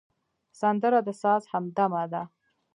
سندره 0.59 0.99
د 1.07 1.09
ساز 1.21 1.43
همدمه 1.51 2.03
ده 2.13 2.23